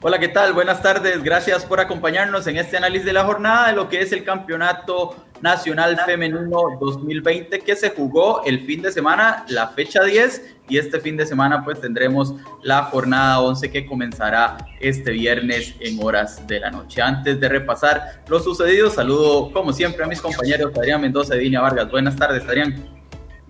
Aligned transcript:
Hola, 0.00 0.20
¿qué 0.20 0.28
tal? 0.28 0.52
Buenas 0.52 0.80
tardes. 0.80 1.24
Gracias 1.24 1.64
por 1.64 1.80
acompañarnos 1.80 2.46
en 2.46 2.56
este 2.56 2.76
análisis 2.76 3.04
de 3.04 3.12
la 3.12 3.24
jornada 3.24 3.66
de 3.66 3.74
lo 3.74 3.88
que 3.88 4.00
es 4.00 4.12
el 4.12 4.22
Campeonato 4.22 5.16
Nacional 5.40 5.98
Femenino 6.06 6.78
2020 6.80 7.58
que 7.58 7.74
se 7.74 7.90
jugó 7.90 8.44
el 8.44 8.64
fin 8.64 8.80
de 8.80 8.92
semana, 8.92 9.44
la 9.48 9.70
fecha 9.70 10.04
10, 10.04 10.54
y 10.68 10.78
este 10.78 11.00
fin 11.00 11.16
de 11.16 11.26
semana 11.26 11.64
pues 11.64 11.80
tendremos 11.80 12.32
la 12.62 12.84
jornada 12.84 13.40
11 13.40 13.72
que 13.72 13.86
comenzará 13.86 14.58
este 14.78 15.10
viernes 15.10 15.74
en 15.80 15.98
horas 16.00 16.46
de 16.46 16.60
la 16.60 16.70
noche. 16.70 17.02
Antes 17.02 17.40
de 17.40 17.48
repasar 17.48 18.22
lo 18.28 18.38
sucedido, 18.38 18.90
saludo 18.90 19.50
como 19.50 19.72
siempre 19.72 20.04
a 20.04 20.06
mis 20.06 20.20
compañeros 20.20 20.70
Adrián 20.76 21.00
Mendoza 21.00 21.34
y 21.34 21.40
Dinia 21.40 21.60
Vargas. 21.60 21.90
Buenas 21.90 22.14
tardes, 22.14 22.44
Adrián. 22.44 22.86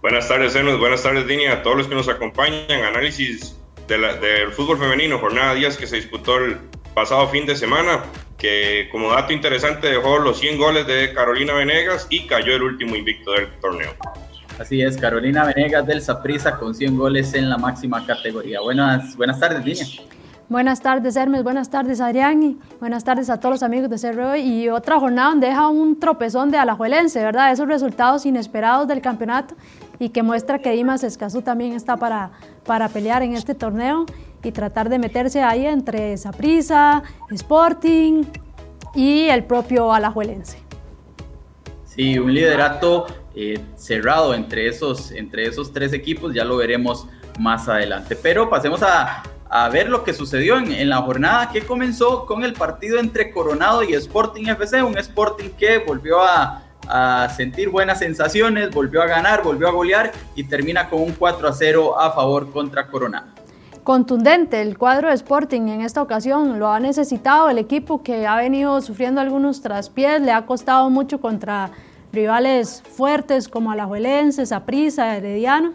Buenas 0.01 0.27
tardes, 0.27 0.57
Enos. 0.57 0.79
Buenas 0.79 1.03
tardes, 1.03 1.27
Dinia. 1.27 1.53
A 1.53 1.63
todos 1.63 1.77
los 1.77 1.89
que 1.89 1.95
nos 1.95 2.09
acompañan. 2.09 2.71
Análisis 2.71 3.58
del 3.89 4.53
fútbol 4.53 4.79
femenino, 4.79 5.19
jornada 5.19 5.55
10 5.55 5.77
que 5.77 5.87
se 5.87 5.97
disputó 5.97 6.37
el 6.39 6.59
pasado 6.95 7.27
fin 7.29 7.47
de 7.47 7.57
semana, 7.57 8.05
que 8.37 8.89
como 8.93 9.11
dato 9.11 9.33
interesante 9.33 9.89
dejó 9.89 10.19
los 10.19 10.39
100 10.39 10.59
goles 10.59 10.87
de 10.87 11.13
Carolina 11.15 11.55
Venegas 11.55 12.07
y 12.11 12.27
cayó 12.27 12.55
el 12.55 12.63
último 12.63 12.95
invicto 12.97 13.33
del 13.33 13.49
torneo. 13.61 13.95
Así 14.59 14.83
es, 14.83 14.97
Carolina 14.97 15.45
Venegas 15.45 15.87
del 15.87 16.03
Saprissa 16.03 16.57
con 16.57 16.75
100 16.75 16.99
goles 16.99 17.33
en 17.35 17.49
la 17.49 17.59
máxima 17.59 18.05
categoría. 18.05 18.61
Buenas, 18.61 19.17
buenas 19.17 19.39
tardes. 19.39 20.01
Buenas 20.49 20.81
tardes, 20.81 21.15
Hermes. 21.15 21.43
Buenas 21.43 21.69
tardes, 21.69 22.01
Adrián. 22.01 22.43
Y 22.43 22.59
buenas 22.81 23.05
tardes 23.05 23.29
a 23.29 23.39
todos 23.39 23.57
los 23.57 23.63
amigos 23.63 23.91
de 23.91 24.11
CRO. 24.11 24.35
Y 24.35 24.71
otra 24.71 24.99
jornada 24.99 25.29
donde 25.29 25.49
deja 25.49 25.69
un 25.69 26.01
tropezón 26.01 26.51
de 26.51 26.57
Alajuelense, 26.57 27.23
¿verdad? 27.23 27.53
Esos 27.53 27.69
resultados 27.69 28.25
inesperados 28.25 28.89
del 28.89 29.03
campeonato 29.03 29.55
y 29.99 30.11
que 30.11 30.23
muestra 30.23 30.59
que 30.61 30.71
Dimas 30.73 31.05
Escazú 31.05 31.43
también 31.43 31.73
está 31.73 31.97
para, 31.97 32.31
para 32.65 32.89
pelear 32.89 33.23
en 33.23 33.35
este 33.35 33.55
torneo 33.55 34.07
y 34.43 34.53
tratar 34.53 34.89
de 34.89 34.99
meterse 34.99 35.43
ahí 35.43 35.67
entre 35.67 36.17
Saprissa, 36.17 37.03
Sporting 37.31 38.25
y 38.95 39.29
el 39.29 39.45
propio 39.45 39.93
Alajuelense. 39.93 40.59
Sí, 41.85 42.19
un 42.19 42.33
liderato 42.33 43.07
eh, 43.35 43.59
cerrado 43.77 44.35
entre 44.35 44.69
esos, 44.69 45.11
entre 45.11 45.47
esos 45.47 45.73
tres 45.73 45.93
equipos, 45.93 46.33
ya 46.33 46.45
lo 46.45 46.57
veremos 46.57 47.07
más 47.41 47.69
adelante. 47.69 48.17
Pero 48.17 48.49
pasemos 48.49 48.83
a, 48.83 49.25
a 49.51 49.69
ver 49.69 49.89
lo 49.89 50.05
que 50.05 50.13
sucedió 50.13 50.59
en, 50.59 50.71
en, 50.73 50.89
la 50.89 50.99
jornada 50.99 51.51
que 51.51 51.63
comenzó 51.63 52.25
con 52.25 52.45
el 52.45 52.53
partido 52.53 52.99
entre 52.99 53.33
Coronado 53.33 53.83
y 53.83 53.95
Sporting 53.95 54.47
FC, 54.47 54.83
un 54.83 54.97
Sporting 54.99 55.51
que 55.51 55.79
volvió 55.79 56.23
a 56.23 56.68
a 56.89 57.29
sentir 57.29 57.69
buenas 57.69 57.99
sensaciones, 57.99 58.71
volvió 58.71 59.03
a 59.03 59.07
ganar, 59.07 59.43
volvió 59.43 59.69
a 59.69 59.73
golear 59.73 60.13
y 60.35 60.45
termina 60.45 60.89
con 60.89 61.03
un 61.03 61.13
4 61.13 61.49
a 61.49 61.53
0 61.53 62.01
a 62.01 62.11
favor 62.13 62.51
contra 62.51 62.87
Corona. 62.87 63.35
Contundente 63.85 64.61
el 64.61 64.77
cuadro 64.77 65.09
de 65.09 65.15
Sporting 65.15 65.69
en 65.69 65.81
esta 65.81 66.03
ocasión, 66.03 66.59
lo 66.59 66.69
ha 66.69 66.81
necesitado 66.81 67.49
el 67.49 67.59
equipo 67.59 68.03
que 68.03 68.27
ha 68.27 68.37
venido 68.37 68.81
sufriendo 68.83 69.21
algunos 69.21 69.63
traspiés, 69.63 70.21
le 70.21 70.33
ha 70.33 70.45
costado 70.45 70.91
mucho 70.91 71.21
contra 71.21 71.71
rivales 72.13 72.83
fuertes 72.83 73.49
como 73.49 73.71
Alajuelense, 73.71 74.45
Saprissa, 74.45 75.17
Herediano, 75.17 75.73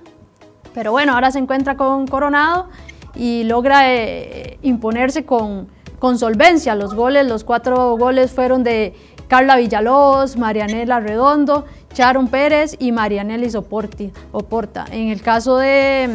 pero 0.73 0.91
bueno, 0.91 1.13
ahora 1.13 1.31
se 1.31 1.39
encuentra 1.39 1.75
con 1.77 2.07
Coronado 2.07 2.69
y 3.15 3.43
logra 3.43 3.93
eh, 3.93 4.57
imponerse 4.61 5.25
con, 5.25 5.67
con 5.99 6.17
solvencia. 6.17 6.75
Los 6.75 6.93
goles, 6.95 7.27
los 7.27 7.43
cuatro 7.43 7.95
goles 7.97 8.31
fueron 8.31 8.63
de 8.63 8.93
Carla 9.33 9.57
Villalobos, 9.57 10.37
Marianela 10.37 10.99
Redondo, 10.99 11.65
Sharon 11.91 12.27
Pérez 12.27 12.75
y 12.77 12.91
Marianela 12.91 13.49
Soporti, 13.49 14.11
Oporta. 14.31 14.85
En 14.91 15.09
el 15.09 15.23
caso 15.23 15.57
de, 15.57 16.07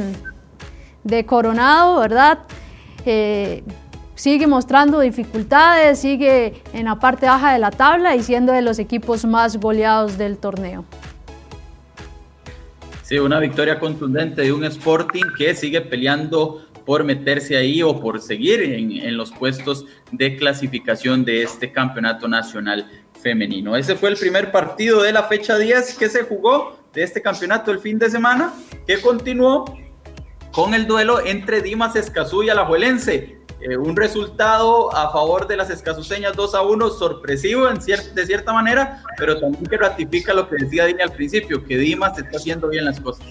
de 1.03 1.27
Coronado, 1.27 1.99
¿verdad? 1.99 2.39
Eh, 3.05 3.65
sigue 4.15 4.47
mostrando 4.47 5.01
dificultades, 5.01 5.99
sigue 5.99 6.63
en 6.73 6.85
la 6.85 7.01
parte 7.01 7.27
baja 7.27 7.53
de 7.53 7.59
la 7.59 7.73
tabla 7.73 8.15
y 8.15 8.23
siendo 8.23 8.53
de 8.53 8.63
los 8.63 8.79
equipos 8.79 9.25
más 9.25 9.57
goleados 9.57 10.17
del 10.17 10.39
torneo. 10.39 10.85
Sí, 13.03 13.19
una 13.19 13.41
victoria 13.41 13.81
contundente 13.81 14.43
de 14.43 14.53
un 14.53 14.63
Sporting 14.63 15.25
que 15.37 15.57
sigue 15.57 15.81
peleando 15.81 16.69
por 16.89 17.05
meterse 17.05 17.55
ahí 17.55 17.83
o 17.83 18.01
por 18.01 18.19
seguir 18.19 18.63
en, 18.63 19.15
los 19.15 19.31
puestos 19.31 19.85
de 20.11 20.37
clasificación 20.37 21.23
de 21.23 21.43
este 21.43 21.71
campeonato 21.71 22.29
nacional 22.29 22.89
femenino. 23.23 23.77
Ese 23.77 23.97
fue 23.97 24.11
el 24.11 24.17
primer 24.17 24.51
partido 24.51 25.03
de 25.03 25.13
la 25.13 25.25
fecha 25.25 25.59
10 25.59 25.95
que 25.95 26.09
se 26.09 26.25
jugó 26.25 26.79
de 26.93 27.03
este 27.03 27.23
campeonato 27.23 27.71
el 27.71 27.81
fin 27.81 27.99
de 27.99 28.11
semana, 28.11 28.55
que 28.87 29.01
continuó 29.01 29.65
con 30.53 30.75
el 30.75 30.87
duelo 30.87 31.25
entre 31.25 31.61
Dimas 31.61 31.97
Escazú 31.97 32.43
y 32.43 32.51
Alajuelense. 32.51 33.39
Eh, 33.61 33.77
un 33.77 33.97
resultado 33.97 34.95
a 34.97 35.11
favor 35.11 35.49
de 35.49 35.57
las 35.57 35.69
escazuseñas 35.69 36.37
2 36.37 36.55
a 36.55 36.63
1, 36.63 36.91
sorpresivo 36.91 37.69
en 37.69 37.79
de 37.79 38.27
cierta 38.27 38.53
manera, 38.53 39.03
pero 39.17 39.41
también 39.41 39.67
que 39.67 39.77
ratifica 39.77 40.33
lo 40.33 40.49
que 40.49 40.57
decía 40.61 40.87
Dini 40.87 41.03
al 41.03 41.13
principio, 41.13 41.65
que 41.65 41.77
Dimas 41.77 42.17
está 42.19 42.37
haciendo 42.37 42.69
bien 42.69 42.85
las 42.85 43.01
cosas. 43.01 43.27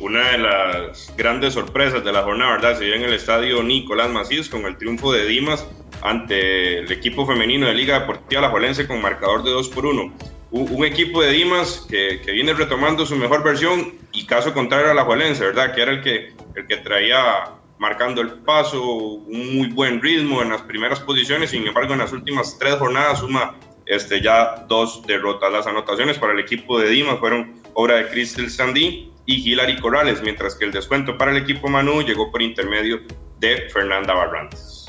Una 0.00 0.32
de 0.32 0.38
las 0.38 1.14
grandes 1.16 1.54
sorpresas 1.54 2.02
de 2.04 2.12
la 2.12 2.22
jornada, 2.22 2.52
¿verdad? 2.52 2.78
Se 2.78 2.84
dio 2.84 2.94
en 2.94 3.02
el 3.02 3.12
estadio 3.12 3.62
Nicolás 3.62 4.10
Macías 4.10 4.48
con 4.48 4.64
el 4.64 4.76
triunfo 4.76 5.12
de 5.12 5.26
Dimas 5.26 5.66
ante 6.04 6.80
el 6.80 6.92
equipo 6.92 7.26
femenino 7.26 7.66
de 7.66 7.74
Liga 7.74 7.98
Deportiva 7.98 8.40
Alajuelense 8.40 8.86
con 8.86 9.00
marcador 9.00 9.42
de 9.42 9.50
2 9.50 9.68
por 9.70 9.86
1. 9.86 10.12
Un, 10.50 10.84
equipo 10.84 11.20
de 11.20 11.32
Dimas 11.32 11.84
que, 11.90 12.20
que, 12.24 12.30
viene 12.30 12.52
retomando 12.52 13.04
su 13.04 13.16
mejor 13.16 13.42
versión 13.42 13.94
y 14.12 14.24
caso 14.24 14.54
contrario 14.54 14.92
a 14.92 14.94
la 14.94 15.02
Juelense, 15.02 15.44
¿verdad? 15.44 15.74
Que 15.74 15.82
era 15.82 15.90
el 15.90 16.02
que, 16.02 16.32
el 16.54 16.66
que 16.68 16.76
traía 16.76 17.50
marcando 17.78 18.20
el 18.20 18.34
paso, 18.34 18.80
un 18.84 19.56
muy 19.56 19.68
buen 19.68 20.00
ritmo 20.00 20.42
en 20.42 20.50
las 20.50 20.62
primeras 20.62 21.00
posiciones, 21.00 21.50
sin 21.50 21.66
embargo 21.66 21.94
en 21.94 22.00
las 22.00 22.12
últimas 22.12 22.56
tres 22.58 22.76
jornadas 22.76 23.18
suma 23.18 23.56
este, 23.86 24.20
ya 24.20 24.66
dos 24.68 25.04
derrotas. 25.06 25.50
Las 25.50 25.66
anotaciones 25.66 26.18
para 26.18 26.34
el 26.34 26.38
equipo 26.38 26.78
de 26.78 26.90
Dimas 26.90 27.18
fueron 27.18 27.54
obra 27.72 27.96
de 27.96 28.08
Crystal 28.08 28.48
Sandy 28.48 29.10
y 29.26 29.50
Hilary 29.50 29.80
Corrales, 29.80 30.22
mientras 30.22 30.54
que 30.54 30.66
el 30.66 30.72
descuento 30.72 31.18
para 31.18 31.32
el 31.32 31.38
equipo 31.38 31.68
Manu 31.68 32.02
llegó 32.02 32.30
por 32.30 32.42
intermedio 32.42 33.00
de 33.40 33.68
Fernanda 33.72 34.14
Barrantes. 34.14 34.83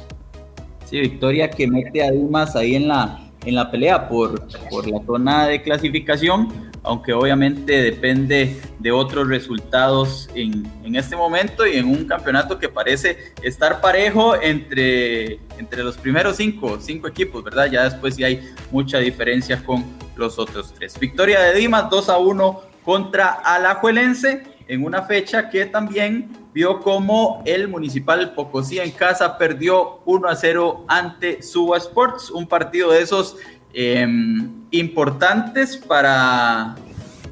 Sí, 0.85 0.99
victoria 0.99 1.49
que 1.49 1.67
mete 1.67 2.03
a 2.03 2.11
Dimas 2.11 2.55
ahí 2.55 2.75
en 2.75 2.87
la, 2.87 3.19
en 3.43 3.55
la 3.55 3.69
pelea 3.71 4.07
por, 4.07 4.47
por 4.69 4.87
la 4.87 5.03
zona 5.05 5.47
de 5.47 5.61
clasificación, 5.61 6.71
aunque 6.83 7.13
obviamente 7.13 7.81
depende 7.81 8.55
de 8.77 8.91
otros 8.91 9.27
resultados 9.27 10.29
en, 10.35 10.63
en, 10.83 10.95
este 10.95 11.15
momento 11.15 11.65
y 11.65 11.77
en 11.77 11.85
un 11.87 12.05
campeonato 12.05 12.59
que 12.59 12.69
parece 12.69 13.17
estar 13.41 13.81
parejo 13.81 14.39
entre, 14.39 15.39
entre 15.57 15.83
los 15.83 15.97
primeros 15.97 16.37
cinco, 16.37 16.77
cinco 16.79 17.07
equipos, 17.07 17.43
¿verdad? 17.43 17.67
Ya 17.71 17.83
después 17.85 18.15
sí 18.15 18.23
hay 18.23 18.41
mucha 18.71 18.99
diferencia 18.99 19.63
con 19.63 19.83
los 20.15 20.37
otros 20.37 20.73
tres. 20.73 20.99
Victoria 20.99 21.39
de 21.41 21.55
Dimas 21.55 21.89
2 21.89 22.09
a 22.09 22.17
1 22.17 22.61
contra 22.83 23.29
Alajuelense 23.31 24.54
en 24.67 24.83
una 24.83 25.03
fecha 25.03 25.49
que 25.49 25.65
también 25.65 26.29
vio 26.53 26.79
como 26.79 27.43
el 27.45 27.67
Municipal 27.67 28.33
Pocosí 28.33 28.79
en 28.79 28.91
casa 28.91 29.37
perdió 29.37 29.99
1 30.05 30.27
a 30.27 30.35
0 30.35 30.85
ante 30.87 31.43
Suba 31.43 31.77
Sports, 31.77 32.31
un 32.31 32.47
partido 32.47 32.91
de 32.91 33.01
esos 33.01 33.37
em, 33.73 34.51
importantes 34.71 35.77
para, 35.77 36.75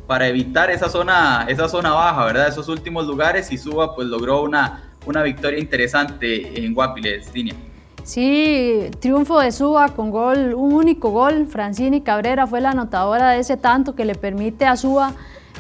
para 0.07 0.27
evitar 0.27 0.69
esa 0.69 0.89
zona, 0.89 1.45
esa 1.47 1.67
zona 1.67 1.91
baja, 1.91 2.25
¿verdad? 2.25 2.47
Esos 2.49 2.67
últimos 2.67 3.07
lugares 3.07 3.51
y 3.51 3.57
Suba 3.57 3.95
pues 3.95 4.07
logró 4.07 4.44
una, 4.44 4.91
una 5.05 5.23
victoria 5.23 5.59
interesante 5.59 6.63
en 6.63 6.73
Guapiles, 6.73 7.33
Línea. 7.33 7.55
Sí, 8.03 8.91
triunfo 9.00 9.39
de 9.39 9.53
Suba 9.53 9.89
con 9.95 10.12
gol, 10.12 10.53
un 10.53 10.74
único 10.74 11.09
gol. 11.12 11.47
Francini 11.47 12.01
Cabrera 12.01 12.45
fue 12.45 12.59
la 12.59 12.71
anotadora 12.71 13.31
de 13.31 13.39
ese 13.39 13.56
tanto 13.56 13.95
que 13.95 14.03
le 14.03 14.15
permite 14.15 14.65
a 14.65 14.75
Suba 14.75 15.13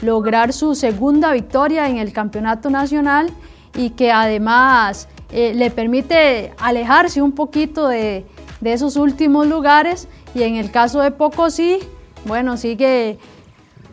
lograr 0.03 0.53
su 0.53 0.75
segunda 0.75 1.31
victoria 1.31 1.89
en 1.89 1.97
el 1.97 2.13
campeonato 2.13 2.69
nacional 2.69 3.31
y 3.75 3.91
que 3.91 4.11
además 4.11 5.07
eh, 5.31 5.53
le 5.55 5.71
permite 5.71 6.53
alejarse 6.59 7.21
un 7.21 7.31
poquito 7.31 7.87
de, 7.87 8.25
de, 8.61 8.73
esos 8.73 8.95
últimos 8.97 9.47
lugares 9.47 10.07
y 10.35 10.43
en 10.43 10.55
el 10.55 10.69
caso 10.71 11.01
de 11.01 11.11
Pocosí, 11.11 11.79
bueno, 12.25 12.57
sigue, 12.57 13.17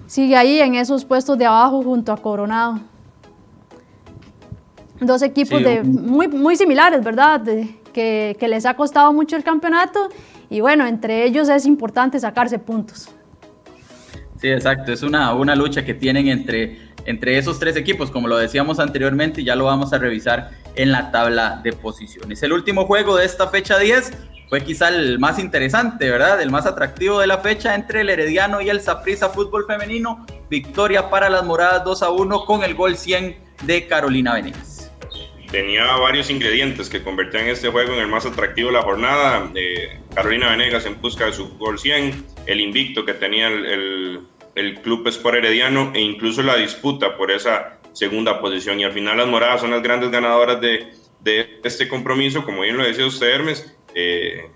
sigue 0.06 0.36
ahí 0.36 0.60
en 0.60 0.74
esos 0.74 1.04
puestos 1.04 1.38
de 1.38 1.46
abajo 1.46 1.82
junto 1.82 2.12
a 2.12 2.16
Coronado. 2.16 2.80
Dos 5.00 5.22
equipos 5.22 5.62
de, 5.62 5.82
muy, 5.82 6.28
muy 6.28 6.56
similares, 6.56 7.02
¿verdad? 7.02 7.42
que, 7.94 8.36
que 8.38 8.48
les 8.48 8.66
ha 8.66 8.74
costado 8.74 9.12
mucho 9.12 9.34
el 9.36 9.42
campeonato 9.42 10.10
y 10.50 10.60
bueno, 10.60 10.84
entre 10.86 11.24
ellos 11.24 11.48
es 11.48 11.64
importante 11.64 12.20
sacarse 12.20 12.58
puntos. 12.58 13.08
Sí, 14.40 14.48
exacto, 14.48 14.92
es 14.92 15.02
una, 15.02 15.34
una 15.34 15.54
lucha 15.54 15.84
que 15.84 15.94
tienen 15.94 16.28
entre 16.28 16.90
entre 17.06 17.38
esos 17.38 17.58
tres 17.58 17.76
equipos, 17.76 18.10
como 18.10 18.28
lo 18.28 18.36
decíamos 18.36 18.78
anteriormente, 18.78 19.40
y 19.40 19.44
ya 19.44 19.56
lo 19.56 19.64
vamos 19.64 19.92
a 19.92 19.98
revisar 19.98 20.50
en 20.74 20.92
la 20.92 21.10
tabla 21.10 21.60
de 21.62 21.72
posiciones. 21.72 22.42
El 22.42 22.52
último 22.52 22.86
juego 22.86 23.16
de 23.16 23.24
esta 23.24 23.48
fecha 23.48 23.78
10 23.78 24.12
fue 24.48 24.62
quizá 24.62 24.88
el 24.88 25.18
más 25.18 25.38
interesante, 25.38 26.10
¿verdad? 26.10 26.40
El 26.40 26.50
más 26.50 26.66
atractivo 26.66 27.20
de 27.20 27.26
la 27.26 27.38
fecha 27.38 27.74
entre 27.74 28.00
el 28.00 28.10
Herediano 28.10 28.60
y 28.60 28.68
el 28.68 28.80
Saprissa 28.80 29.28
Fútbol 29.28 29.64
Femenino. 29.66 30.26
Victoria 30.48 31.08
para 31.08 31.30
las 31.30 31.44
Moradas 31.44 31.84
2 31.84 32.02
a 32.02 32.10
1 32.10 32.44
con 32.44 32.64
el 32.64 32.74
gol 32.74 32.96
100 32.96 33.36
de 33.62 33.86
Carolina 33.86 34.34
Venegas. 34.34 34.90
tenía 35.50 35.84
varios 35.96 36.30
ingredientes 36.30 36.88
que 36.88 37.02
convertían 37.02 37.46
este 37.46 37.68
juego 37.68 37.92
en 37.94 38.00
el 38.00 38.06
más 38.08 38.24
atractivo 38.24 38.68
de 38.68 38.74
la 38.74 38.82
jornada. 38.82 39.50
Eh, 39.54 40.00
Carolina 40.14 40.50
Venegas 40.50 40.86
en 40.86 41.00
busca 41.00 41.26
de 41.26 41.32
su 41.32 41.56
gol 41.58 41.78
100, 41.78 42.24
el 42.46 42.60
invicto 42.60 43.04
que 43.04 43.14
tenía 43.14 43.48
el, 43.48 44.20
Club 44.82 45.06
Sport 45.08 45.36
Herediano 45.36 45.92
e 45.94 46.00
incluso 46.00 46.42
la 46.42 46.56
disputa 46.56 47.16
por 47.16 47.30
esa 47.30 47.78
segunda 47.92 48.40
posición. 48.40 48.80
Y 48.80 48.84
al 48.84 48.92
final 48.92 49.16
las 49.16 49.26
moradas 49.26 49.60
son 49.60 49.70
las 49.70 49.82
grandes 49.82 50.10
ganadoras 50.10 50.60
de, 50.60 50.92
de 51.20 51.60
este 51.64 51.88
compromiso, 51.88 52.44
como 52.44 52.62
bien 52.62 52.76
lo 52.76 52.84
decía 52.84 53.06
usted 53.06 53.28
Hermes, 53.28 53.76
eh, 53.94 54.50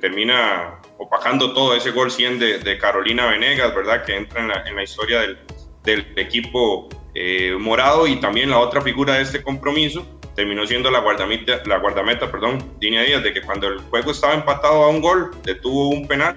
termina 0.00 0.80
opacando 0.98 1.52
todo 1.52 1.74
ese 1.74 1.92
gol 1.92 2.10
100 2.10 2.38
de, 2.38 2.58
de, 2.58 2.78
Carolina 2.78 3.26
Venegas, 3.26 3.74
¿verdad? 3.74 4.04
Que 4.04 4.16
entra 4.16 4.40
en 4.40 4.48
la, 4.48 4.64
en 4.66 4.74
la 4.74 4.82
historia 4.82 5.20
del, 5.20 5.38
del 5.84 6.06
equipo 6.16 6.88
eh, 7.14 7.56
morado 7.58 8.06
y 8.06 8.16
también 8.20 8.50
la 8.50 8.58
otra 8.58 8.80
figura 8.80 9.14
de 9.14 9.22
este 9.22 9.42
compromiso 9.42 10.06
terminó 10.34 10.66
siendo 10.66 10.90
la 10.90 11.00
guardameta, 11.00 11.62
la 11.66 11.78
guardameta 11.78 12.30
perdón, 12.30 12.58
Dinia 12.78 13.02
Díaz, 13.02 13.22
de 13.22 13.32
que 13.32 13.42
cuando 13.42 13.68
el 13.68 13.78
juego 13.78 14.10
estaba 14.10 14.34
empatado 14.34 14.84
a 14.84 14.88
un 14.88 15.00
gol, 15.00 15.30
detuvo 15.44 15.88
un 15.88 16.06
penal 16.06 16.36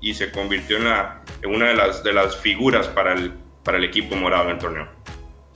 y 0.00 0.14
se 0.14 0.30
convirtió 0.30 0.76
en, 0.78 0.84
la, 0.84 1.19
una 1.46 1.68
de 1.68 1.74
las, 1.74 2.02
de 2.02 2.12
las 2.12 2.36
figuras 2.36 2.88
para 2.88 3.14
el, 3.14 3.32
para 3.62 3.78
el 3.78 3.84
equipo 3.84 4.16
morado 4.16 4.44
en 4.44 4.50
el 4.50 4.58
torneo. 4.58 4.88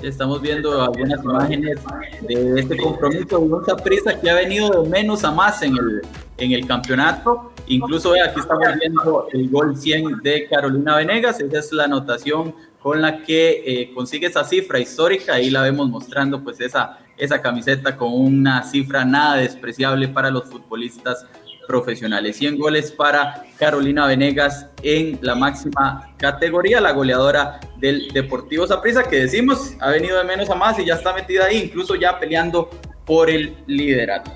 Estamos 0.03 0.43
viendo 0.43 0.83
algunas 0.83 1.23
imágenes 1.25 1.79
de 2.23 2.61
este 2.61 2.77
compromiso 2.77 3.41
un 3.41 3.63
prisa 3.83 4.21
que 4.21 4.29
ha 4.29 4.35
venido 4.35 4.83
de 4.83 4.89
menos 4.89 5.25
a 5.25 5.31
más 5.31 5.63
en 5.63 5.77
el, 5.77 6.03
en 6.37 6.53
el 6.53 6.67
campeonato. 6.67 7.53
Incluso 7.67 8.13
aquí 8.13 8.41
estamos 8.41 8.67
viendo 8.79 9.29
el 9.33 9.49
gol 9.49 9.77
100 9.77 10.21
de 10.23 10.47
Carolina 10.49 10.97
Venegas. 10.97 11.41
Esa 11.41 11.59
es 11.59 11.73
la 11.73 11.85
anotación 11.85 12.55
con 12.83 13.01
la 13.01 13.23
que 13.23 13.63
eh, 13.65 13.95
consigue 13.95 14.27
esa 14.27 14.45
cifra 14.45 14.79
histórica. 14.79 15.35
Ahí 15.35 15.49
la 15.49 15.63
vemos 15.63 15.89
mostrando 15.89 16.43
pues 16.43 16.61
esa, 16.61 16.99
esa 17.17 17.41
camiseta 17.41 17.97
con 17.97 18.13
una 18.13 18.63
cifra 18.65 19.07
nada 19.07 19.37
despreciable 19.37 20.09
para 20.09 20.31
los 20.31 20.45
futbolistas 20.45 21.27
profesionales. 21.67 22.37
100 22.37 22.59
goles 22.59 22.93
para 22.93 23.45
Carolina 23.59 24.07
Venegas 24.07 24.69
en 24.83 25.19
la 25.23 25.35
máxima 25.35 26.15
categoría, 26.17 26.81
la 26.81 26.93
goleadora 26.93 27.61
del 27.79 28.09
Deportivo 28.13 28.67
Saprissa, 28.67 29.05
que 29.05 29.21
decimos 29.21 29.75
ha 29.81 29.91
venido 29.91 30.19
de 30.19 30.25
menos 30.25 30.51
a 30.51 30.55
más 30.55 30.79
y 30.79 30.85
ya 30.85 30.95
está 30.95 31.13
metida 31.13 31.47
ahí, 31.47 31.65
incluso 31.65 31.95
ya 31.95 32.19
peleando 32.19 32.71
por 33.05 33.31
el 33.31 33.57
liderato. 33.67 34.33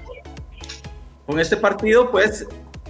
Con 1.27 1.41
este 1.41 1.57
partido, 1.57 2.11
pues 2.11 2.47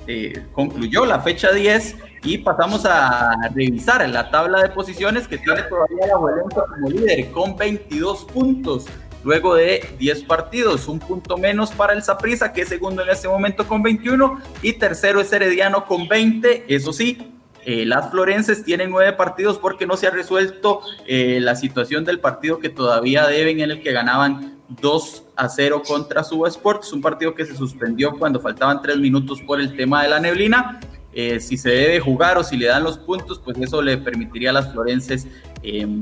eh, 0.07 0.47
concluyó 0.53 1.05
la 1.05 1.21
fecha 1.21 1.53
10 1.53 1.97
y 2.25 2.39
pasamos 2.39 2.85
a 2.85 3.37
revisar 3.55 4.09
la 4.09 4.31
tabla 4.31 4.63
de 4.63 4.71
posiciones 4.71 5.29
que 5.29 5.39
tiene 5.39 5.63
todavía 5.63 6.07
la 6.07 6.17
Valencia 6.17 6.63
como 6.69 6.91
líder 6.91 7.31
con 7.31 7.57
22 7.57 8.25
puntos 8.25 8.87
luego 9.25 9.55
de 9.55 9.89
10 9.99 10.25
partidos, 10.25 10.89
un 10.89 10.99
punto 10.99 11.37
menos 11.37 11.73
para 11.73 11.93
el 11.93 12.03
Saprissa, 12.03 12.53
que 12.53 12.63
es 12.63 12.69
segundo 12.69 13.03
en 13.03 13.11
este 13.11 13.29
momento 13.29 13.67
con 13.67 13.83
21, 13.83 14.41
y 14.63 14.75
tercero 14.75 15.21
es 15.21 15.33
Herediano 15.33 15.85
con 15.85 16.09
20. 16.09 16.65
Eso 16.69 16.93
sí, 16.93 17.19
eh, 17.65 17.85
las 17.85 18.11
Florenses 18.11 18.65
tienen 18.65 18.91
nueve 18.91 19.13
partidos 19.13 19.59
porque 19.59 19.87
no 19.87 19.97
se 19.97 20.07
ha 20.07 20.11
resuelto 20.11 20.81
eh, 21.07 21.39
la 21.41 21.55
situación 21.55 22.05
del 22.05 22.21
partido 22.21 22.59
que 22.59 22.71
todavía 22.71 23.27
deben, 23.27 23.61
en 23.61 23.71
el 23.71 23.83
que 23.83 23.93
ganaban 23.93 24.59
2 24.69 25.25
a 25.37 25.49
0 25.49 25.83
contra 25.87 26.25
Suba 26.25 26.49
Sports, 26.49 26.93
un 26.93 27.01
partido 27.01 27.35
que 27.35 27.45
se 27.45 27.55
suspendió 27.55 28.13
cuando 28.13 28.41
faltaban 28.41 28.81
3 28.81 28.99
minutos 28.99 29.43
por 29.43 29.61
el 29.61 29.77
tema 29.77 30.03
de 30.03 30.09
la 30.09 30.21
neblina. 30.21 30.81
Eh, 31.13 31.41
si 31.41 31.57
se 31.57 31.71
debe 31.71 32.01
jugar 32.01 32.39
o 32.39 32.45
si 32.45 32.57
le 32.57 32.67
dan 32.67 32.85
los 32.85 32.99
puntos, 32.99 33.41
pues 33.43 33.59
eso 33.59 33.83
le 33.83 33.99
permitiría 33.99 34.51
a 34.51 34.53
las 34.53 34.73
Florenses 34.73 35.27
em, 35.63 36.01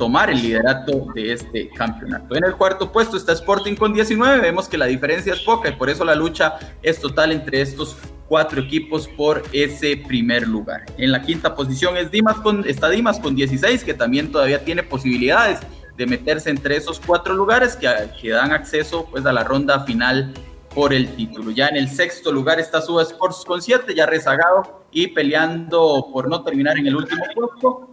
tomar 0.00 0.30
el 0.30 0.40
liderato 0.40 1.08
de 1.14 1.34
este 1.34 1.68
campeonato. 1.68 2.34
En 2.34 2.42
el 2.42 2.54
cuarto 2.54 2.90
puesto 2.90 3.18
está 3.18 3.34
Sporting 3.34 3.74
con 3.74 3.92
19, 3.92 4.40
vemos 4.40 4.66
que 4.66 4.78
la 4.78 4.86
diferencia 4.86 5.34
es 5.34 5.40
poca 5.40 5.68
y 5.68 5.72
por 5.72 5.90
eso 5.90 6.06
la 6.06 6.14
lucha 6.14 6.54
es 6.80 6.98
total 6.98 7.32
entre 7.32 7.60
estos 7.60 7.98
cuatro 8.26 8.62
equipos 8.62 9.06
por 9.08 9.42
ese 9.52 9.98
primer 9.98 10.48
lugar. 10.48 10.86
En 10.96 11.12
la 11.12 11.20
quinta 11.20 11.54
posición 11.54 11.98
es 11.98 12.10
Dimas 12.10 12.36
con, 12.36 12.66
está 12.66 12.88
Dimas 12.88 13.20
con 13.20 13.34
16, 13.34 13.84
que 13.84 13.92
también 13.92 14.32
todavía 14.32 14.64
tiene 14.64 14.82
posibilidades 14.82 15.58
de 15.98 16.06
meterse 16.06 16.48
entre 16.48 16.78
esos 16.78 16.98
cuatro 16.98 17.34
lugares 17.34 17.76
que, 17.76 17.86
que 18.22 18.30
dan 18.30 18.52
acceso 18.52 19.06
pues, 19.10 19.26
a 19.26 19.34
la 19.34 19.44
ronda 19.44 19.80
final 19.80 20.32
por 20.74 20.94
el 20.94 21.14
título. 21.14 21.50
Ya 21.50 21.68
en 21.68 21.76
el 21.76 21.90
sexto 21.90 22.32
lugar 22.32 22.58
está 22.58 22.80
Suba 22.80 23.02
Sports 23.02 23.44
con 23.46 23.60
7, 23.60 23.94
ya 23.94 24.06
rezagado 24.06 24.86
y 24.92 25.08
peleando 25.08 26.08
por 26.10 26.26
no 26.26 26.42
terminar 26.42 26.78
en 26.78 26.86
el 26.86 26.96
último 26.96 27.22
puesto. 27.34 27.90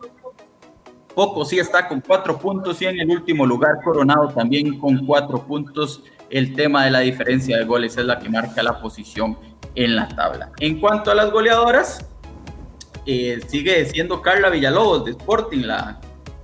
Poco 1.18 1.44
sí 1.46 1.58
está 1.58 1.88
con 1.88 2.00
cuatro 2.00 2.38
puntos 2.38 2.80
y 2.80 2.86
en 2.86 3.00
el 3.00 3.10
último 3.10 3.44
lugar 3.44 3.80
Coronado 3.84 4.28
también 4.28 4.78
con 4.78 5.04
cuatro 5.04 5.44
puntos. 5.48 6.04
El 6.30 6.54
tema 6.54 6.86
de 6.86 6.92
la 6.92 7.00
diferencia 7.00 7.58
de 7.58 7.64
goles 7.64 7.98
es 7.98 8.06
la 8.06 8.20
que 8.20 8.30
marca 8.30 8.62
la 8.62 8.80
posición 8.80 9.36
en 9.74 9.96
la 9.96 10.08
tabla. 10.10 10.52
En 10.60 10.80
cuanto 10.80 11.10
a 11.10 11.16
las 11.16 11.32
goleadoras, 11.32 12.06
eh, 13.08 13.40
sigue 13.48 13.84
siendo 13.86 14.22
Carla 14.22 14.52
Villalobos 14.52 15.06
de 15.06 15.12
Sporting, 15.14 15.64
la 15.64 16.00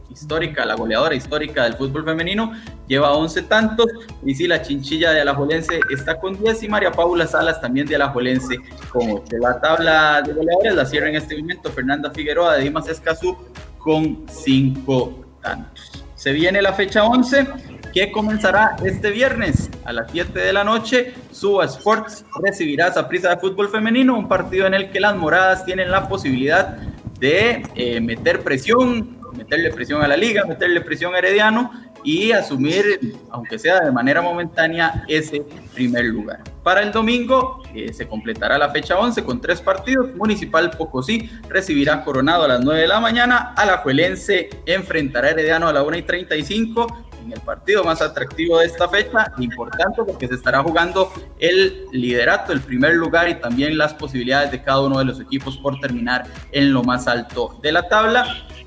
histórica, 0.09 0.65
la 0.65 0.73
goleadora 0.73 1.13
histórica 1.13 1.65
del 1.65 1.75
fútbol 1.75 2.03
femenino, 2.03 2.53
lleva 2.87 3.13
11 3.13 3.43
tantos. 3.43 3.85
Y 4.25 4.33
si 4.33 4.47
la 4.47 4.63
chinchilla 4.63 5.11
de 5.11 5.21
Alajuelense 5.21 5.81
está 5.91 6.19
con 6.19 6.35
10 6.35 6.63
y 6.63 6.67
María 6.67 6.91
Paula 6.91 7.27
Salas 7.27 7.61
también 7.61 7.85
de 7.85 7.93
Alajuelense 7.93 8.57
con 8.91 9.11
8. 9.11 9.37
La 9.39 9.61
tabla 9.61 10.23
de 10.23 10.33
goleadores 10.33 10.73
la 10.73 10.85
cierra 10.87 11.09
en 11.09 11.17
este 11.17 11.37
momento 11.37 11.69
Fernanda 11.69 12.09
Figueroa 12.09 12.55
de 12.55 12.63
Dimas 12.63 12.87
Escazú 12.87 13.37
con 13.83 14.25
cinco 14.29 15.25
tantos. 15.41 16.03
Se 16.15 16.31
viene 16.31 16.61
la 16.61 16.71
fecha 16.71 17.03
11 17.03 17.47
que 17.93 18.11
comenzará 18.11 18.77
este 18.83 19.11
viernes 19.11 19.69
a 19.83 19.91
las 19.91 20.09
7 20.09 20.39
de 20.39 20.53
la 20.53 20.63
noche. 20.63 21.13
Suba 21.31 21.65
Sports 21.65 22.25
recibirá 22.41 22.87
esa 22.87 23.07
prisa 23.07 23.29
de 23.29 23.37
fútbol 23.37 23.69
femenino, 23.69 24.17
un 24.17 24.27
partido 24.27 24.65
en 24.65 24.73
el 24.73 24.89
que 24.89 24.99
las 24.99 25.15
moradas 25.15 25.65
tienen 25.65 25.91
la 25.91 26.07
posibilidad 26.07 26.77
de 27.19 27.61
eh, 27.75 27.99
meter 27.99 28.41
presión, 28.41 29.19
meterle 29.37 29.69
presión 29.71 30.01
a 30.01 30.07
la 30.07 30.15
liga, 30.15 30.45
meterle 30.45 30.81
presión 30.81 31.13
a 31.13 31.19
Herediano 31.19 31.71
y 32.03 32.31
asumir, 32.31 33.17
aunque 33.29 33.57
sea 33.57 33.79
de 33.79 33.91
manera 33.91 34.21
momentánea, 34.21 35.05
ese 35.07 35.43
primer 35.73 36.05
lugar. 36.05 36.41
Para 36.63 36.81
el 36.81 36.91
domingo 36.91 37.61
eh, 37.75 37.91
se 37.93 38.07
completará 38.07 38.57
la 38.57 38.69
fecha 38.69 38.97
11 38.97 39.23
con 39.23 39.41
tres 39.41 39.61
partidos. 39.61 40.15
Municipal 40.15 40.71
Pocosí 40.71 41.29
recibirá 41.49 42.03
Coronado 42.03 42.45
a 42.45 42.47
las 42.47 42.61
9 42.61 42.81
de 42.81 42.87
la 42.87 42.99
mañana. 42.99 43.53
Alajuelense 43.55 44.49
enfrentará 44.65 45.27
a 45.27 45.31
Herediano 45.31 45.67
a 45.67 45.73
las 45.73 45.83
1 45.85 45.97
y 45.97 46.01
35 46.03 47.05
en 47.25 47.33
el 47.33 47.39
partido 47.41 47.83
más 47.83 48.01
atractivo 48.01 48.59
de 48.59 48.65
esta 48.65 48.87
fecha, 48.89 49.31
importante 49.37 50.03
porque 50.05 50.27
se 50.27 50.35
estará 50.35 50.61
jugando 50.61 51.11
el 51.39 51.85
liderato, 51.91 52.51
el 52.51 52.61
primer 52.61 52.95
lugar 52.95 53.29
y 53.29 53.35
también 53.35 53.77
las 53.77 53.93
posibilidades 53.93 54.51
de 54.51 54.61
cada 54.61 54.81
uno 54.81 54.99
de 54.99 55.05
los 55.05 55.19
equipos 55.19 55.57
por 55.57 55.79
terminar 55.79 56.25
en 56.51 56.73
lo 56.73 56.83
más 56.83 57.07
alto 57.07 57.57
de 57.61 57.71
la 57.71 57.87
tabla. 57.87 58.25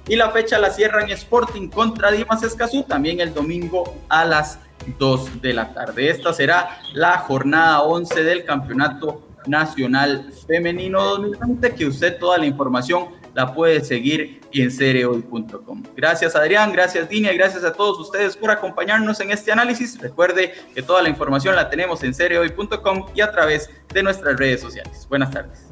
Y 0.09 0.17
la 0.17 0.31
fecha 0.31 0.59
la 0.59 0.71
cierran 0.71 1.11
Sporting 1.11 1.69
contra 1.69 2.13
Dimas 2.13 2.43
Escazú, 2.43 2.85
también 2.85 3.21
el 3.21 3.35
domingo 3.35 3.97
a 4.09 4.25
las 4.25 4.59
2 4.99 5.43
de 5.43 5.53
la 5.53 5.73
tarde. 5.73 6.11
Esta 6.11 6.33
será 6.33 6.79
la 6.93 7.19
jornada 7.19 7.83
11 7.83 8.23
del 8.23 8.45
Campeonato 8.45 9.27
Nacional 9.47 10.33
Femenino 10.47 11.03
2020, 11.03 11.75
que 11.75 11.87
usted 11.87 12.19
toda 12.19 12.39
la 12.39 12.47
información 12.47 13.09
la 13.35 13.53
puede 13.53 13.85
seguir 13.85 14.41
en 14.53 14.71
cereoy.com. 14.71 15.83
Gracias 15.95 16.35
Adrián, 16.35 16.73
gracias 16.73 17.09
Dinia, 17.09 17.35
gracias 17.35 17.65
a 17.65 17.73
todos 17.73 17.99
ustedes 17.99 18.37
por 18.37 18.51
acompañarnos 18.51 19.21
en 19.21 19.31
este 19.31 19.53
análisis. 19.53 20.01
Recuerde 20.01 20.55
que 20.75 20.83
toda 20.83 21.03
la 21.03 21.11
información 21.11 21.55
la 21.55 21.69
tenemos 21.69 22.03
en 22.03 22.15
cereoy.com 22.15 23.07
y 23.15 23.21
a 23.21 23.31
través 23.31 23.71
de 23.93 24.03
nuestras 24.03 24.37
redes 24.39 24.61
sociales. 24.61 25.07
Buenas 25.09 25.31
tardes. 25.31 25.67